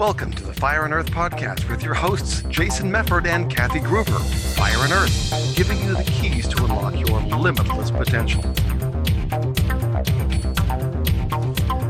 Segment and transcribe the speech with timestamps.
[0.00, 4.18] Welcome to the Fire and Earth podcast with your hosts, Jason Mefford and Kathy Gruver.
[4.56, 8.40] Fire and Earth, giving you the keys to unlock your limitless potential.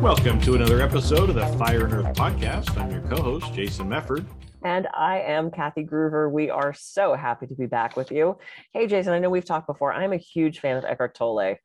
[0.01, 2.77] Welcome to another episode of the Fire and Earth podcast.
[2.77, 4.27] I'm your co host, Jason Mefford.
[4.65, 6.29] And I am Kathy Gruver.
[6.33, 8.39] We are so happy to be back with you.
[8.73, 9.93] Hey, Jason, I know we've talked before.
[9.93, 11.59] I'm a huge fan of Eckhart Tolle.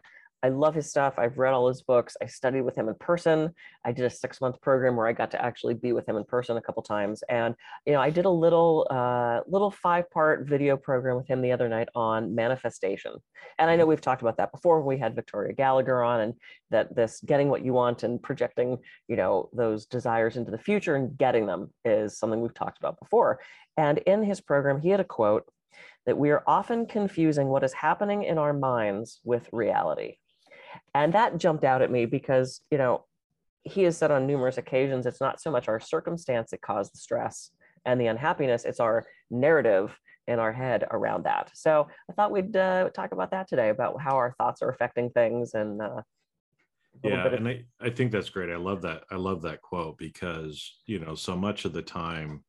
[0.46, 1.16] I love his stuff.
[1.18, 2.16] I've read all his books.
[2.22, 3.50] I studied with him in person.
[3.84, 6.24] I did a six month program where I got to actually be with him in
[6.24, 7.24] person a couple times.
[7.30, 7.56] And
[7.88, 11.52] you know, I did a little uh, little five part video program with him the
[11.52, 13.14] other night on manifestation.
[13.58, 14.84] And I know we've talked about that before.
[14.84, 16.34] We had Victoria Gallagher on, and
[16.70, 20.94] that this getting what you want and projecting you know those desires into the future
[20.94, 23.40] and getting them is something we've talked about before.
[23.78, 25.50] And in his program, he had a quote
[26.06, 30.18] that we are often confusing what is happening in our minds with reality.
[30.94, 33.06] And that jumped out at me because, you know,
[33.64, 37.00] he has said on numerous occasions it's not so much our circumstance that caused the
[37.00, 37.52] stress
[37.86, 41.52] and the unhappiness, it's our narrative in our head around that.
[41.54, 45.10] So I thought we'd uh, talk about that today about how our thoughts are affecting
[45.12, 46.02] things and uh,
[47.04, 48.50] yeah, of- and I, I think that's great.
[48.50, 49.04] I love that.
[49.12, 52.44] I love that quote because you know so much of the time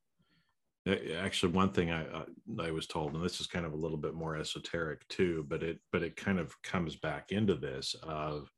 [0.87, 2.25] actually one thing I uh,
[2.61, 5.63] I was told, and this is kind of a little bit more esoteric too, but
[5.63, 8.51] it but it kind of comes back into this of,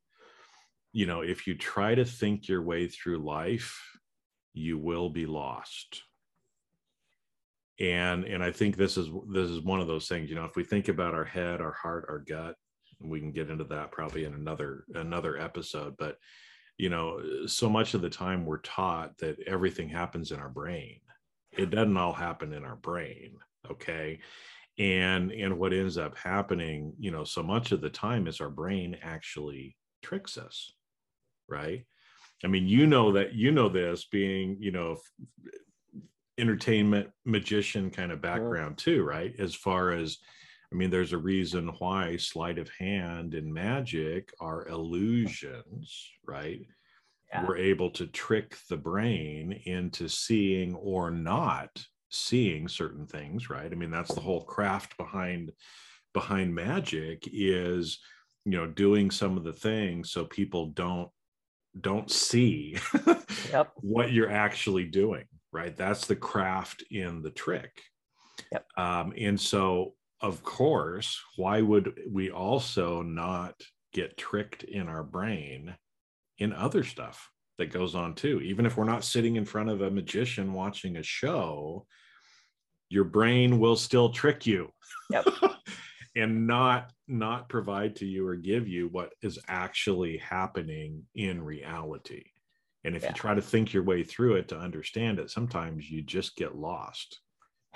[0.93, 3.81] you know, if you try to think your way through life,
[4.53, 6.03] you will be lost.
[7.79, 10.29] And and I think this is this is one of those things.
[10.29, 12.55] You know, if we think about our head, our heart, our gut,
[13.01, 16.17] we can get into that probably in another another episode, but
[16.77, 20.99] you know, so much of the time we're taught that everything happens in our brain
[21.51, 23.37] it doesn't all happen in our brain
[23.69, 24.19] okay?
[24.77, 28.49] And and what ends up happening you know so much of the time is our
[28.49, 30.71] brain actually tricks us
[31.47, 31.85] right?
[32.43, 34.97] I mean you know that you know this being you know
[36.37, 39.33] entertainment magician kind of background too right?
[39.39, 40.17] As far as
[40.71, 46.61] i mean there's a reason why sleight of hand and magic are illusions right
[47.31, 47.45] yeah.
[47.45, 51.69] we're able to trick the brain into seeing or not
[52.09, 55.51] seeing certain things right i mean that's the whole craft behind
[56.13, 57.99] behind magic is
[58.45, 61.09] you know doing some of the things so people don't
[61.81, 62.77] don't see
[63.51, 63.71] yep.
[63.75, 67.79] what you're actually doing right that's the craft in the trick
[68.51, 68.65] yep.
[68.77, 73.53] um, and so of course why would we also not
[73.93, 75.75] get tricked in our brain
[76.39, 78.41] in other stuff that goes on too.
[78.41, 81.85] Even if we're not sitting in front of a magician watching a show,
[82.89, 84.71] your brain will still trick you.
[85.11, 85.25] Yep.
[86.15, 92.23] and not not provide to you or give you what is actually happening in reality.
[92.83, 93.09] And if yeah.
[93.09, 96.55] you try to think your way through it to understand it, sometimes you just get
[96.55, 97.19] lost.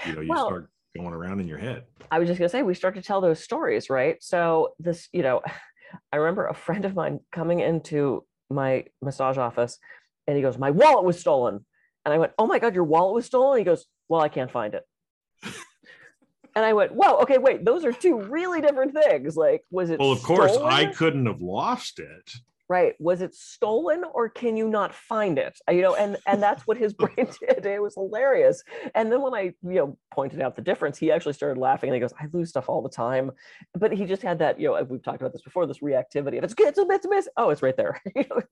[0.06, 1.84] You know, you well, start going around in your head.
[2.12, 4.22] I was just going to say, we start to tell those stories, right?
[4.22, 5.42] So, this, you know,
[6.12, 9.80] I remember a friend of mine coming into my massage office
[10.28, 11.66] and he goes, My wallet was stolen.
[12.06, 13.58] And I went, Oh my God, your wallet was stolen?
[13.58, 14.84] He goes, Well, I can't find it.
[15.44, 19.36] and I went, Whoa, okay, wait, those are two really different things.
[19.36, 20.00] Like, was it?
[20.00, 22.34] Well, of course, I couldn't have lost it
[22.74, 25.56] right was it stolen or can you not find it?
[25.70, 28.64] You know and and that's what his brain did it was hilarious.
[28.96, 31.96] And then when i you know pointed out the difference he actually started laughing and
[31.96, 33.32] he goes i lose stuff all the time.
[33.76, 36.44] But he just had that you know we've talked about this before this reactivity if
[36.44, 37.30] it's good it's a a miss.
[37.38, 38.02] Oh it's right there.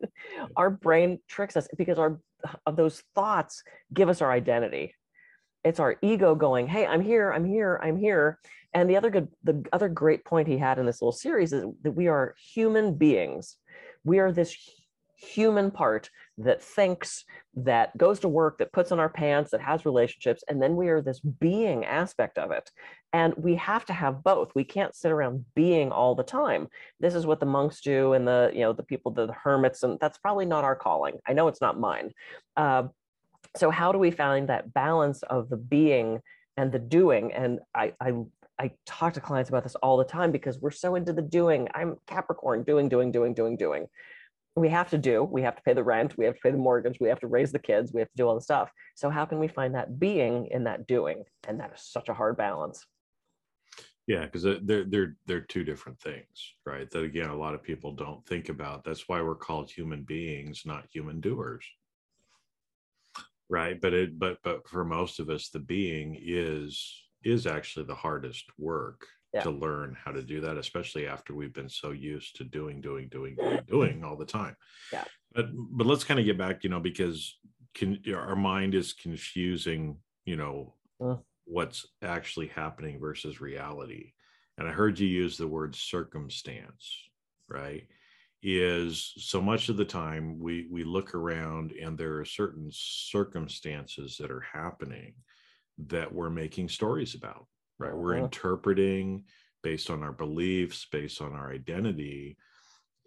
[0.56, 2.20] Our brain tricks us because our
[2.68, 4.94] of those thoughts give us our identity.
[5.64, 8.40] It's our ego going hey i'm here i'm here i'm here.
[8.74, 11.66] And the other good the other great point he had in this little series is
[11.84, 13.58] that we are human beings
[14.04, 14.56] we are this
[15.22, 17.24] human part that thinks,
[17.56, 20.88] that goes to work, that puts on our pants, that has relationships, and then we
[20.88, 22.72] are this being aspect of it.
[23.14, 24.52] And we have to have both.
[24.56, 26.68] We can't sit around being all the time.
[27.00, 30.00] This is what the monks do, and the you know the people, the, hermits, and
[30.00, 31.20] that's probably not our calling.
[31.28, 32.12] I know it's not mine.
[32.58, 32.84] Uh,
[33.56, 36.22] so how do we find that balance of the being
[36.58, 37.34] and the doing?
[37.34, 38.14] And I, I
[38.62, 41.68] I talk to clients about this all the time because we're so into the doing.
[41.74, 43.88] I'm Capricorn, doing, doing, doing, doing, doing.
[44.56, 46.60] We have to do, we have to pay the rent, we have to pay the
[46.60, 48.70] mortgage, we have to raise the kids, we have to do all the stuff.
[48.94, 51.24] So, how can we find that being in that doing?
[51.48, 52.86] And that is such a hard balance.
[54.06, 56.88] Yeah, because they're they're they're two different things, right?
[56.92, 58.84] That again, a lot of people don't think about.
[58.84, 61.66] That's why we're called human beings, not human doers
[63.50, 67.96] right but it but but for most of us the being is is actually the
[67.96, 69.42] hardest work yeah.
[69.42, 73.08] to learn how to do that, especially after we've been so used to doing, doing,
[73.10, 74.56] doing, doing, doing all the time.
[74.92, 75.06] Yeah.
[75.34, 77.38] But but let's kind of get back, you know, because
[77.74, 81.18] can our mind is confusing you know Uh.
[81.46, 84.14] what's actually happening versus reality
[84.58, 87.10] and i heard you use the word circumstance
[87.48, 87.88] right
[88.44, 94.18] is so much of the time we we look around and there are certain circumstances
[94.18, 95.14] that are happening
[95.90, 97.48] that we're making stories about
[97.80, 97.96] right?
[97.96, 98.26] We're Uh-huh.
[98.26, 99.26] interpreting
[99.64, 102.38] based on our beliefs based on our identity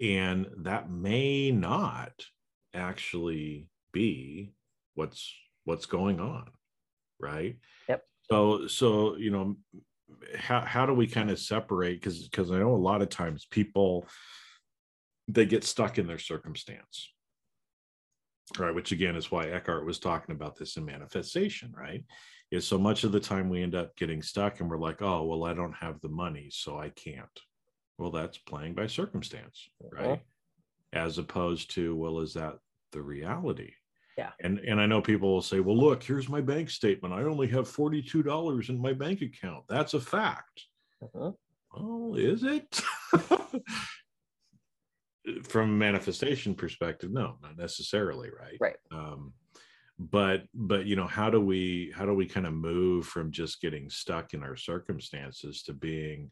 [0.01, 2.13] and that may not
[2.75, 4.53] actually be
[4.95, 5.33] what's
[5.65, 6.51] what's going on
[7.21, 7.57] right?
[7.89, 8.05] Yep.
[8.31, 9.57] so so you know
[10.37, 12.01] how, how do we kind of separate?
[12.01, 14.07] Because because i know a lot of times people
[15.29, 17.11] they get stuck in their circumstance.
[18.59, 22.05] Right which again is why eckhart was talking about this in manifestation right
[22.55, 25.25] is so much of the time we end up getting stuck and we're like oh
[25.25, 27.41] well i don't have the money so i can't.
[27.99, 30.21] Well that's playing by circumstance right?
[30.93, 32.59] As opposed to well is that
[32.93, 33.73] the reality?
[34.17, 34.31] Yeah.
[34.41, 37.13] and and i know people will say well look here's my bank statement.
[37.15, 39.65] I only have $42 in my bank account.
[39.69, 40.65] That's a fact.
[41.03, 41.35] Mhm.
[41.77, 42.81] oh is it?
[45.45, 48.59] From a manifestation perspective no not necessarily right?
[48.61, 48.77] Right.
[48.93, 49.33] um
[49.99, 53.61] but but you know how do we how do we kind of move from just
[53.61, 56.31] getting stuck in our circumstances to being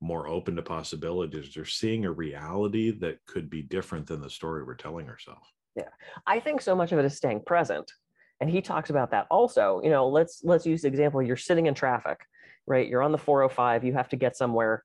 [0.00, 4.62] more open to possibilities or seeing a reality that could be different than the story
[4.64, 5.46] we're telling ourselves
[5.76, 5.88] Yeah.
[6.26, 7.92] I think so much of it is staying present.
[8.40, 9.80] And he talks about that also.
[9.84, 12.20] You know, let's let's use the example you're sitting in traffic,
[12.66, 12.88] right?
[12.88, 14.82] You're on the 405, you have to get somewhere.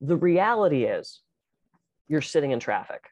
[0.00, 1.20] The reality is
[2.08, 3.02] you're sitting in traffic.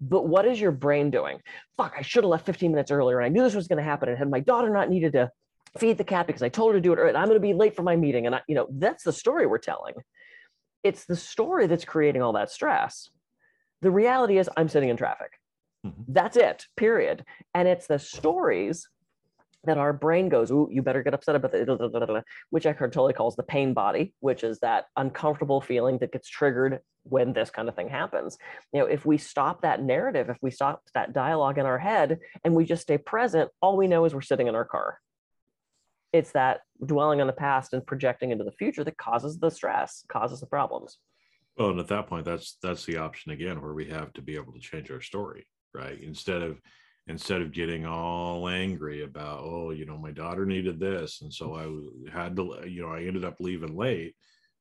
[0.00, 1.40] But what is your brain doing?
[1.76, 3.20] Fuck, I should have left 15 minutes earlier.
[3.20, 4.08] And I knew this was going to happen.
[4.08, 5.30] And had my daughter not needed to
[5.78, 7.52] feed the cat because I told her to do it, and I'm going to be
[7.52, 8.26] late for my meeting.
[8.26, 9.94] And I, you know, that's the story we're telling.
[10.82, 13.10] It's the story that's creating all that stress.
[13.82, 15.32] The reality is I'm sitting in traffic.
[15.86, 16.04] Mhm.
[16.08, 17.24] That's it, period.
[17.54, 18.88] And it's the stories
[19.64, 23.36] that our brain goes, Ooh, you better get upset about the, which Eckhart Tolle calls
[23.36, 27.74] the pain body, which is that uncomfortable feeling that gets triggered when this kind of
[27.76, 28.38] thing happens.
[28.72, 32.18] You know, if we stop that narrative, if we stop that dialogue in our head
[32.44, 34.98] and we just stay present, all we know is we're sitting in our car.
[36.12, 40.04] It's that dwelling on the past and projecting into the future that causes the stress,
[40.08, 40.98] causes the problems.
[41.56, 44.36] well and at that point that's that's the option again where we have to be
[44.36, 46.60] able to change our story right instead of
[47.06, 51.54] instead of getting all angry about oh you know my daughter needed this and so
[51.56, 54.14] i had to you know i ended up leaving late.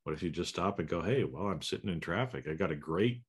[0.03, 2.47] What if you just stop and go hey well i'm sitting in traffic.
[2.49, 3.21] I got a great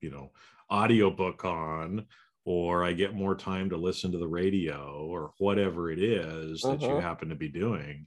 [0.00, 0.30] you know
[0.70, 2.06] audiobook on
[2.44, 6.80] or i get more time to listen to the radio or whatever it is that
[6.80, 7.02] you Mhm.
[7.02, 8.06] happen to be doing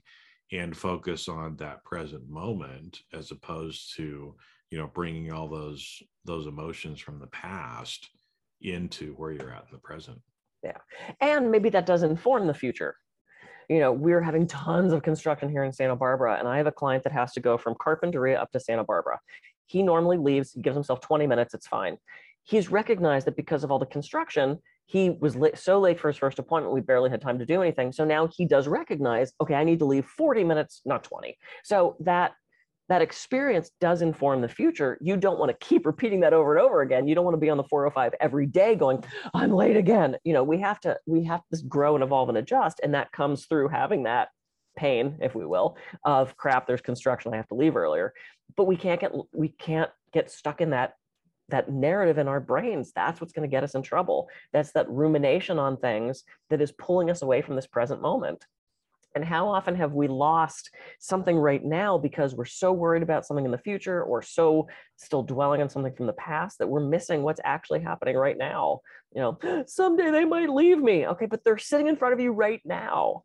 [0.52, 4.36] and focus on that present moment as opposed to
[4.70, 8.08] you know bringing all those those emotions from the past
[8.60, 10.20] into where you're at in the present
[11.20, 12.96] and maybe that does inform the future.
[13.68, 16.72] You know we're having tons of construction here in santa barbara and i have a
[16.72, 19.20] client that has to go from carpinteria up to santa barbara.
[19.66, 21.96] He normally leaves he gives himself 20 minutes it's fine.
[22.42, 26.18] He's recognized that because of all the construction he was la- so late for his
[26.18, 27.90] first appointment we barely had time to do anything.
[27.90, 31.96] So now he does recognize okay i need to leave 40 minutes not 20 so
[32.00, 32.32] that
[32.88, 36.64] that experience does inform the future you don't want to keep repeating that over and
[36.64, 39.02] over again you don't want to be on the 405 every day going
[39.32, 40.16] I'm late again.
[40.24, 43.12] You know, we have to we have to grow and evolve and adjust, and that
[43.12, 44.28] comes through having that
[44.76, 46.66] pain, if we will, of crap.
[46.66, 47.32] There's construction.
[47.32, 48.12] I have to leave earlier,
[48.56, 50.94] but we can't get we can't get stuck in that
[51.50, 52.92] that narrative in our brains.
[52.94, 54.28] That's what's going to get us in trouble.
[54.52, 58.44] That's that rumination on things that is pulling us away from this present moment.
[59.14, 63.44] And how often have we lost something right now because we're so worried about something
[63.44, 67.22] in the future or so still dwelling on something from the past that we're missing
[67.22, 68.80] what's actually happening right now?
[69.14, 71.06] You know, someday they might leave me.
[71.06, 73.22] Okay, but they're sitting in front of you right now.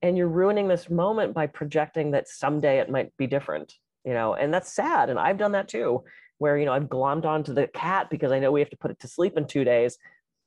[0.00, 4.34] And you're ruining this moment by projecting that someday it might be different, you know,
[4.34, 5.10] and that's sad.
[5.10, 6.02] And I've done that too,
[6.38, 8.90] where, you know, I've glommed onto the cat because I know we have to put
[8.90, 9.98] it to sleep in two days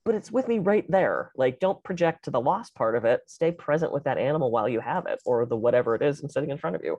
[0.06, 1.32] but it's with me right there.
[1.36, 3.22] Like, don't project to the lost part of it.
[3.28, 6.32] Stay present with that animal while you have it, or the whatever it is and
[6.32, 6.98] sitting in front of you.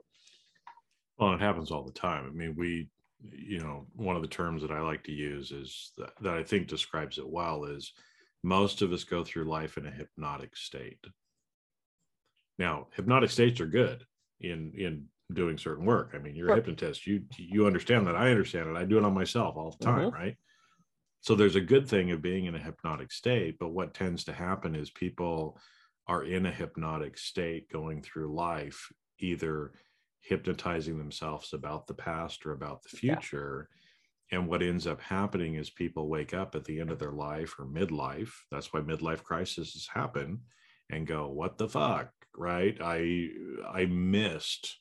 [1.17, 2.89] well it happens all the time i mean we
[3.21, 6.43] you know one of the terms that i like to use is that, that i
[6.43, 7.93] think describes it well is
[8.43, 10.99] most of us go through life in a hypnotic state
[12.57, 14.05] now hypnotic states are good
[14.39, 18.29] in in doing certain work i mean you're a hypnotist you you understand that i
[18.29, 20.13] understand it i do it on myself all the time Mhm.
[20.13, 20.37] right
[21.27, 24.31] so there's a good thing of being in a hypnotic state but what tends to
[24.31, 25.59] happen is people
[26.07, 28.87] are in a hypnotic state going through life
[29.19, 29.73] either
[30.21, 33.19] hypnotizing themselves about the past or about the Yeah.
[33.19, 33.67] future
[34.31, 37.59] and what ends up happening is people wake up at the end of their life
[37.59, 40.41] or midlife that's why midlife crises happen
[40.89, 42.13] and go, what the fuck?
[42.37, 42.77] Right.
[42.81, 43.29] I
[43.67, 44.79] I missed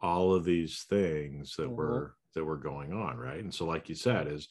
[0.00, 1.76] all of these things that Mhm.
[1.76, 3.16] were that were going on.
[3.16, 3.38] Right.
[3.38, 4.48] And so, like you said, is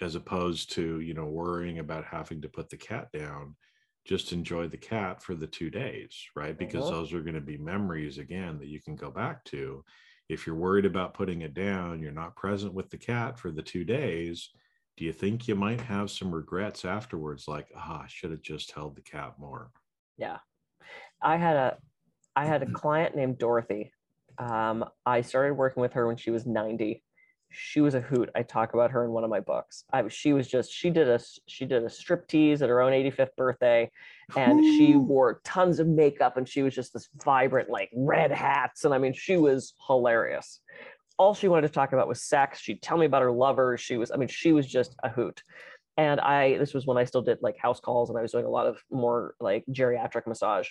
[0.00, 3.56] as opposed to, you know, worrying about having to put the cat down,
[4.04, 6.58] just enjoy the cat for the two days, right?
[6.58, 6.90] Because Mhm.
[6.90, 9.84] those are going to be memories again that you can go back to.
[10.28, 13.62] If you're worried about putting it down, you're not present with the cat for the
[13.62, 14.50] two days.
[14.96, 17.46] Do you think you might have some regrets afterwards?
[17.46, 19.70] Like, ah, I should have just held the cat more.
[20.16, 20.38] Yeah.
[21.20, 21.78] I had a
[22.34, 23.92] I had a client named Dorothy.
[24.38, 27.04] Um, I started working with her when she was 90.
[27.52, 28.30] She was a hoot.
[28.34, 29.84] I talk about her in one of my books.
[29.92, 32.92] I she was just she did a she did a strip tease at her own
[32.92, 33.90] 85th birthday
[34.36, 35.00] and she oh.
[35.00, 38.98] wore tons of makeup and she was just this vibrant like red hats and I
[38.98, 40.60] mean she was hilarious.
[41.18, 42.60] All she wanted to talk about was sex.
[42.60, 43.76] She'd tell me about her lover.
[43.76, 45.42] She was I mean she was just a hoot
[45.96, 48.44] and i this was when i still did like house calls and i was doing
[48.44, 50.68] a lot of more like geriatric massage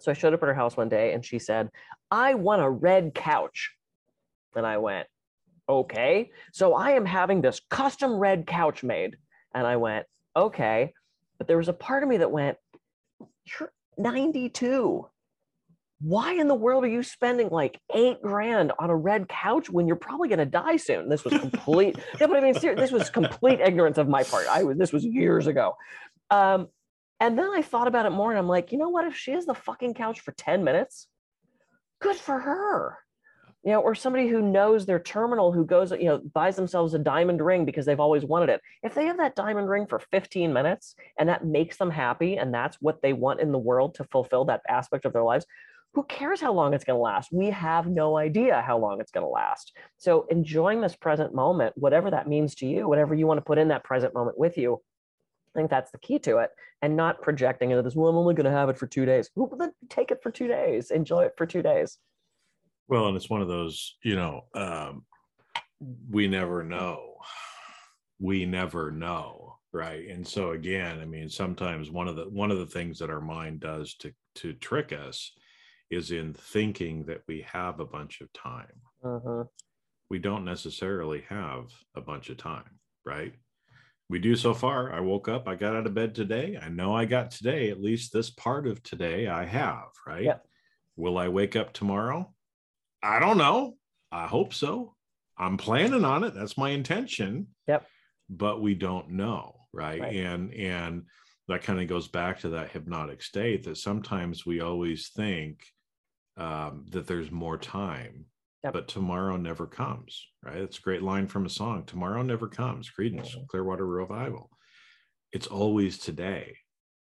[0.00, 1.70] so i showed up at her house one day and she said
[2.10, 3.72] i want a red couch
[4.54, 5.06] and i went
[5.72, 9.16] okay so i am having this custom red couch made
[9.54, 10.92] and i went okay
[11.38, 12.56] but there was a part of me that went
[13.44, 15.06] you're 92
[16.02, 19.86] why in the world are you spending like eight grand on a red couch when
[19.86, 21.08] you're probably going to die soon?
[21.08, 21.96] This was complete.
[22.20, 24.46] yeah, but I mean, this was complete ignorance of my part.
[24.48, 24.76] I was.
[24.76, 25.76] This was years ago.
[26.28, 26.66] Um,
[27.20, 29.06] and then I thought about it more, and I'm like, you know what?
[29.06, 31.06] If she has the fucking couch for ten minutes,
[32.00, 32.98] good for her.
[33.64, 36.98] You know, or somebody who knows their terminal who goes, you know, buys themselves a
[36.98, 38.60] diamond ring because they've always wanted it.
[38.82, 42.52] If they have that diamond ring for 15 minutes and that makes them happy and
[42.52, 45.46] that's what they want in the world to fulfill that aspect of their lives,
[45.94, 47.30] who cares how long it's going to last?
[47.32, 49.76] We have no idea how long it's going to last.
[49.98, 53.58] So enjoying this present moment, whatever that means to you, whatever you want to put
[53.58, 54.80] in that present moment with you,
[55.54, 56.50] I think that's the key to it,
[56.80, 57.94] and not projecting into this.
[57.94, 59.30] Well, I'm only going to have it for two days.
[59.34, 60.90] Well, then take it for two days.
[60.90, 61.98] Enjoy it for two days.
[62.88, 65.06] Well, and it's one of those, you know, um,
[66.10, 67.16] we never know.
[68.20, 70.06] We never know, right?
[70.08, 73.20] And so again, I mean, sometimes one of the one of the things that our
[73.20, 75.32] mind does to to trick us
[75.90, 78.80] is in thinking that we have a bunch of time.
[79.04, 79.48] Mhm.
[80.10, 83.34] We don't necessarily have a bunch of time, right?
[84.08, 84.92] We do so far.
[84.92, 86.58] I woke up, I got out of bed today.
[86.58, 90.24] I know I got today, at least this part of today I have, right?
[90.24, 90.46] Yep.
[90.96, 92.34] Will I wake up tomorrow?
[93.02, 93.76] I don't know.
[94.10, 94.94] I hope so.
[95.38, 96.34] I'm planning on it.
[96.34, 97.48] That's my intention.
[97.66, 97.86] Yep.
[98.28, 100.00] But we don't know, right?
[100.00, 100.14] Right.
[100.16, 101.04] And and
[101.48, 105.64] that kind of goes back to that hypnotic state that sometimes we always think
[106.36, 108.26] um, that there's more time,
[108.64, 108.72] Yep.
[108.72, 110.56] but tomorrow never comes, right?
[110.58, 111.84] It's a great line from a song.
[111.84, 112.88] Tomorrow never comes.
[112.90, 113.48] Creedence, Mhm.
[113.48, 114.50] Clearwater Revival.
[115.32, 116.56] It's always today.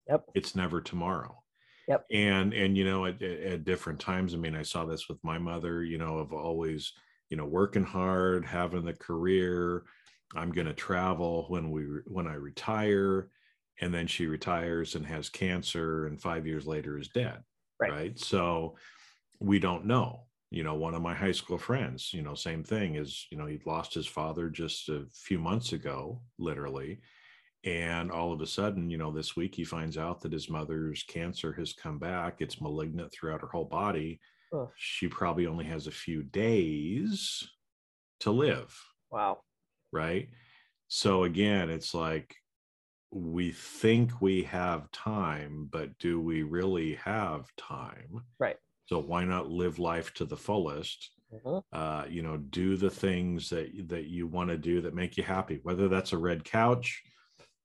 [0.09, 0.25] Yep.
[0.35, 1.41] It's never tomorrow
[1.87, 2.05] Yep.
[2.11, 5.23] and and you know at, at at different times i mean i saw this with
[5.23, 6.91] my mother you know of always
[7.29, 9.83] you know working hard having the career
[10.35, 13.29] i'm going to travel when we when i retire
[13.79, 17.41] and then she retires and has cancer and five years later is dead
[17.79, 18.19] Right.
[18.19, 18.75] so
[19.39, 22.95] we don't know you know one of my high school friends you know same thing
[22.95, 26.99] is you know he'd lost his father just a few months ago literally
[27.67, 31.03] and all of a sudden you know this week he finds out that his mother's
[31.03, 34.19] cancer has come back it's malignant throughout her whole body
[34.53, 34.69] Ugh.
[34.77, 37.43] she probably only has a few days
[38.21, 38.73] to live
[39.11, 39.39] Wow.
[39.91, 40.29] right
[40.87, 42.33] so again it's like
[43.11, 48.57] we think we have time but do we really have time Right.
[48.85, 51.61] so why not live life to the fullest Mhm.
[51.73, 55.23] uh, you know do the things that that you want to do that make you
[55.23, 57.03] happy whether that's a red couch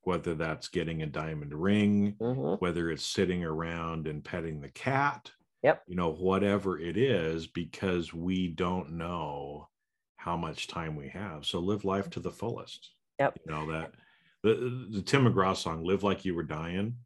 [0.05, 2.61] whether that's getting a diamond ring Mhm.
[2.61, 5.33] whether it's sitting around and petting the cat
[5.63, 5.85] Yep.
[5.87, 9.69] you know whatever it is because we don't know
[10.17, 13.39] how much time we have so live life to the fullest Yep.
[13.47, 13.95] you know that
[14.43, 16.97] the, the tim mcgraw song live like you were dying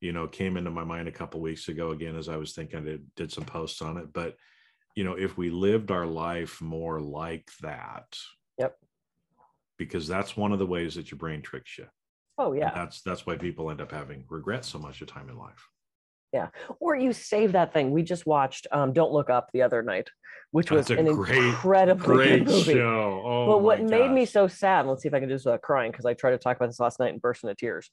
[0.00, 2.78] you know came into my mind a couple weeks ago again as i was thinking
[2.78, 4.36] i did, did some posts on it but
[4.94, 8.18] you know if we lived our life more like that
[8.58, 8.78] Yep.
[9.76, 11.86] because that's one of the ways that your brain tricks you
[12.42, 12.70] Oh And yeah.
[12.74, 15.68] that's that's why people end up having regret so much of time in life
[16.32, 16.48] Yeah.
[16.78, 17.90] Or you save that thing.
[17.90, 20.08] We just watched um, "Don't Look Up" the other night,
[20.52, 22.72] which was That's an great- incredibly great good movie.
[22.74, 25.34] show oh but what my made me so sad, let's see if I can do
[25.34, 27.54] this without crying, because I tried to talk about this last night and burst into
[27.54, 27.90] tears.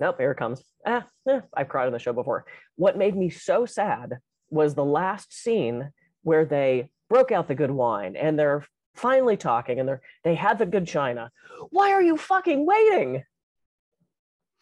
[0.00, 0.62] Nope, here it comes.
[0.86, 2.46] Ah, eh, I've cried on the show before.
[2.76, 4.18] What made me so sad
[4.50, 5.90] was the last scene
[6.22, 8.64] where they broke out the good wine and they're
[8.96, 11.30] finally talking and they're they had the good china.
[11.70, 13.22] Why are you fucking waiting?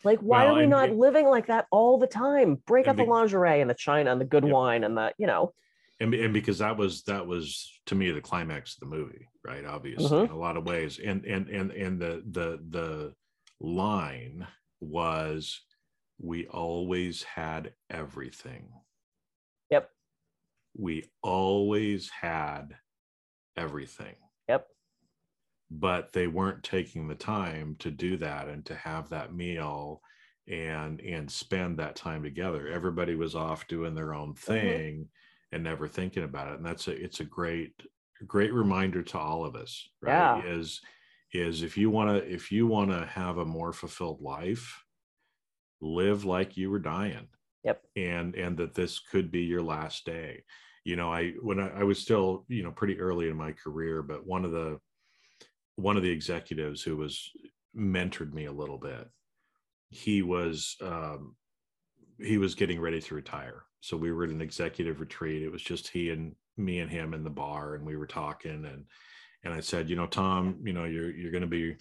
[0.04, 2.56] Like, why Well, are we not and- living like that all the time?
[2.66, 4.52] Break out the be- lingerie and the china and the good Yep.
[4.52, 5.54] wine and the, you know,
[6.00, 9.64] and, and because that was that was to me the climax of the movie right
[9.64, 10.24] obviously Mhm.
[10.24, 13.14] in a lot of ways and and and and the the the
[13.60, 14.44] line
[14.80, 15.60] was
[16.18, 18.72] we always had everything
[19.70, 19.90] Yep.
[20.76, 22.74] we always had
[23.56, 24.16] everything
[24.48, 24.66] Yep.
[25.78, 30.02] But they weren't taking the time to do that and to have that meal
[30.48, 34.52] and and spend that time together everybody was off doing their own uh-huh.
[34.54, 35.08] thing
[35.52, 37.72] and never thinking about it and that's a it's a great
[38.26, 40.12] great reminder to all of us right
[40.44, 40.52] Yeah.
[40.52, 40.80] is
[41.32, 44.82] is if you want to if you want to have a more fulfilled life
[45.80, 47.28] live like you were dying
[47.64, 47.82] Yep.
[47.96, 50.42] and and that this could be your last day
[50.84, 54.02] you know i when I, I was still you know pretty early in my career
[54.02, 54.78] but one of the
[55.82, 57.30] one of the executives who was
[57.76, 59.08] mentored me a little bit.
[59.90, 61.36] He was um
[62.18, 63.64] he was getting ready to retire.
[63.80, 65.42] So we were at an executive retreat.
[65.42, 68.64] It was just he and me and him in the bar and we were talking
[68.66, 68.84] and
[69.42, 71.74] and i said you know tom you know you're you're going to be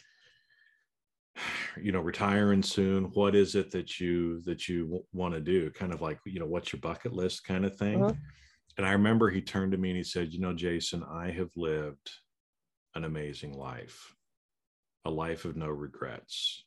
[1.81, 3.05] you know retiring soon.
[3.13, 5.70] What is it that you that you want to do?
[5.72, 7.43] Kind of like you know what's your bucket list?
[7.46, 8.00] Kind of thing.
[8.00, 8.17] Mhm.
[8.77, 11.51] and i remember he turned to me and he said you know jason i have
[11.58, 12.10] lived
[12.95, 14.15] an amazing life
[15.05, 16.63] a life of no regrets.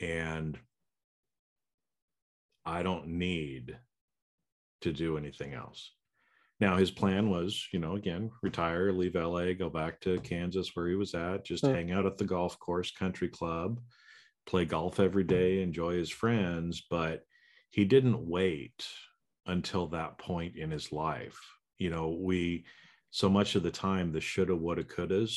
[0.00, 0.58] And
[2.64, 3.78] i don't need
[4.82, 5.92] to do anything else.
[6.60, 10.88] Now his plan was you know again retire leave la go back to kansas where
[10.88, 11.72] he was at just Hmm.
[11.72, 13.80] hang out at the golf course country club
[14.46, 16.84] play golf every day enjoy his friends.
[16.88, 17.24] But
[17.70, 18.86] he didn't wait
[19.44, 21.38] until that point in his life.
[21.78, 22.64] You know we
[23.16, 25.32] so much of the time the shoulda woulda couldas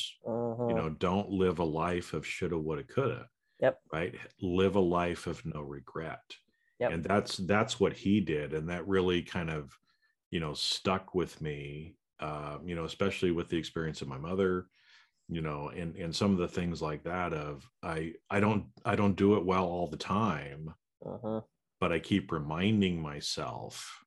[0.66, 0.80] you Mhm.
[0.80, 3.28] know don't live a life of shoulda woulda coulda
[3.60, 3.82] Yep.
[3.92, 6.36] right live a life of no regret
[6.78, 6.94] Yep.
[6.94, 9.78] and that's that's what he did and that really kind of
[10.30, 14.68] you know stuck with me uh, you know especially with the experience of my mother
[15.28, 18.96] you know and and some of the things like that of i i don't i
[18.96, 21.44] don't do it well all the time Mhm.
[21.80, 24.04] but i keep reminding myself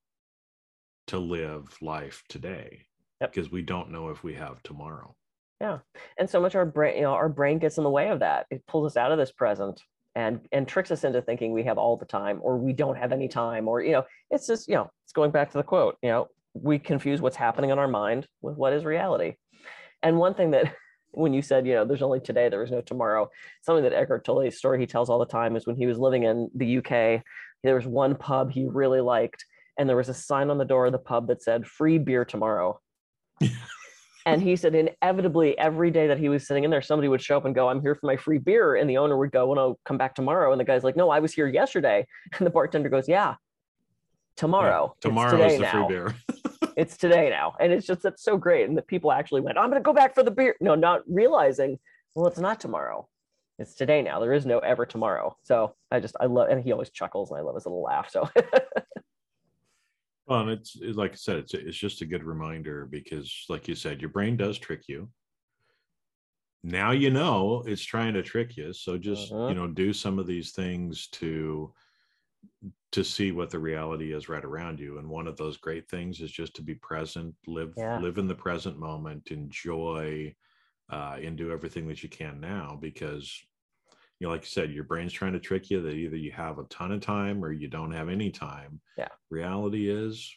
[1.08, 2.86] to live life today
[3.24, 3.34] Yep.
[3.34, 5.16] because we don't know if we have tomorrow.
[5.62, 5.80] Yeah.
[6.18, 8.48] And so much our brain you know our brain gets in the way of that.
[8.52, 9.82] It pulls us out of this present
[10.16, 13.12] and and tricks us into thinking we have all the time or we don't have
[13.12, 15.98] any time or you know it's just you know it's going back to the quote
[16.04, 19.34] you know we confuse what's happening in our mind with what is reality.
[20.04, 20.76] And one thing that
[21.12, 23.30] when you said you know there's only today there is no tomorrow
[23.62, 26.24] something that Eckhart Tolle's story he tells all the time is when he was living
[26.24, 27.24] in the UK
[27.64, 29.46] there was one pub he really liked
[29.78, 32.26] and there was a sign on the door of the pub that said free beer
[32.26, 32.80] tomorrow
[34.26, 37.38] and he said inevitably every day that he was sitting in there, somebody would show
[37.38, 38.76] up and go, I'm here for my free beer.
[38.76, 40.52] And the owner would go, Well, no, come back tomorrow.
[40.52, 42.06] And the guy's like, No, I was here yesterday.
[42.38, 43.36] And the bartender goes, Yeah,
[44.38, 44.94] tomorrow.
[44.96, 45.88] It's tomorrow is the now.
[45.88, 46.16] free beer
[46.78, 47.54] It's today now.
[47.60, 48.68] And it's just that's so great.
[48.68, 50.56] And the people actually went, I'm gonna go back for the beer.
[50.60, 51.78] No, not realizing,
[52.16, 53.08] well, it's not tomorrow.
[53.60, 54.20] It's today now.
[54.20, 55.38] There is no ever tomorrow.
[55.44, 58.10] So I just I love and he always chuckles and I love his little laugh.
[58.10, 58.28] So
[60.26, 63.68] Well, and it's it- like I said, it's it's just a good reminder because, like
[63.68, 65.12] you said, your brain does trick you.
[66.64, 69.44] Now you know it's trying to trick you, so just Mhm.
[69.46, 71.74] you know do some of these things to
[72.92, 74.98] to see what the reality is right around you.
[75.00, 77.96] And one of those great things is just to be present, live Yeah.
[77.96, 80.36] live in the present moment, enjoy,
[80.90, 83.42] uh, and do everything that you can now because
[84.24, 86.58] you know, like you said, your brain's trying to trick you that either you have
[86.58, 88.80] a ton of time or you don't have any time.
[88.98, 89.10] Yeah.
[89.30, 90.34] Reality is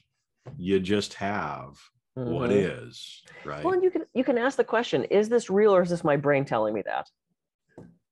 [0.58, 1.78] you just have
[2.14, 2.82] what Mhm.
[2.88, 3.64] is, right?
[3.64, 6.02] Well, and you can you can ask the question: Is this real, or is this
[6.02, 7.08] my brain telling me that?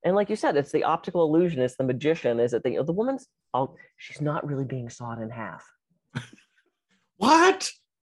[0.04, 1.60] And like you said, it's the optical illusion.
[1.60, 2.38] It's the magician.
[2.38, 3.26] Is it the the woman's?
[3.52, 5.68] Oh, she's not really being sawed in half.
[7.16, 7.68] what?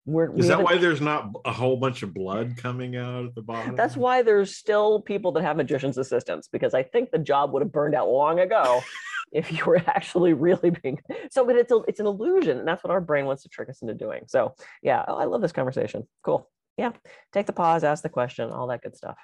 [0.07, 3.35] We're, we Is that why there's not a whole bunch of blood coming out at
[3.35, 3.75] the bottom?
[3.75, 7.63] That's why there's still people that have magician's assistants because I think the job would
[7.63, 8.83] have burned out long ago
[9.33, 11.01] if you were actually really being.
[11.31, 13.71] So, but it's a, it's an illusion, and that's what our brain wants to trick
[13.71, 14.25] us into doing.
[14.27, 16.07] So, yeah, oh, I love this conversation.
[16.23, 16.51] Cool.
[16.77, 16.93] Yeah,
[17.33, 19.17] take the pause, ask the question, all that good stuff.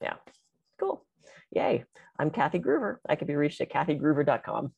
[0.00, 0.14] Yeah,
[0.78, 1.04] cool.
[1.50, 1.84] Yay.
[2.18, 2.98] I'm Kathy Gruver.
[3.08, 4.72] I can be reached at kathygruver.com.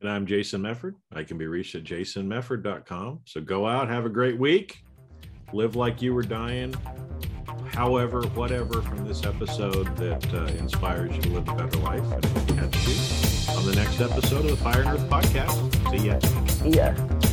[0.00, 0.94] And I'm Jason Mefford.
[1.12, 3.20] I can be reached at jasonmefford.com.
[3.24, 4.84] So go out, have a great week,
[5.52, 6.74] live like you were dying.
[7.66, 12.04] However, whatever from this episode that uh, inspires you to live a better life.
[12.12, 12.22] And
[12.58, 15.90] catch you on the next episode of the Fire and Earth podcast.
[15.90, 16.18] See ya.
[16.64, 17.25] Yeah.